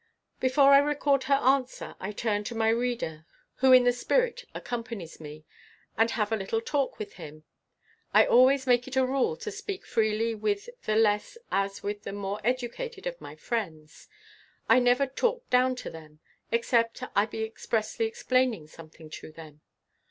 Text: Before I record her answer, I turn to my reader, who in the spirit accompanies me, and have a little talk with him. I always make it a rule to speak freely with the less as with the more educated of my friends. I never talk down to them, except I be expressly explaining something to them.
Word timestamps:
Before 0.39 0.71
I 0.73 0.79
record 0.79 1.25
her 1.25 1.35
answer, 1.35 1.95
I 1.99 2.11
turn 2.11 2.43
to 2.45 2.55
my 2.55 2.69
reader, 2.69 3.27
who 3.57 3.71
in 3.71 3.83
the 3.83 3.93
spirit 3.93 4.45
accompanies 4.51 5.19
me, 5.19 5.45
and 5.95 6.09
have 6.09 6.31
a 6.31 6.35
little 6.35 6.59
talk 6.59 6.97
with 6.97 7.13
him. 7.21 7.43
I 8.11 8.25
always 8.25 8.65
make 8.65 8.87
it 8.87 8.95
a 8.95 9.05
rule 9.05 9.37
to 9.37 9.51
speak 9.51 9.85
freely 9.85 10.33
with 10.33 10.69
the 10.85 10.95
less 10.95 11.37
as 11.51 11.83
with 11.83 12.01
the 12.01 12.13
more 12.13 12.41
educated 12.43 13.05
of 13.05 13.21
my 13.21 13.35
friends. 13.35 14.07
I 14.67 14.79
never 14.79 15.05
talk 15.05 15.47
down 15.51 15.75
to 15.75 15.91
them, 15.91 16.19
except 16.51 17.03
I 17.15 17.27
be 17.27 17.43
expressly 17.43 18.07
explaining 18.07 18.65
something 18.65 19.07
to 19.11 19.31
them. 19.31 19.61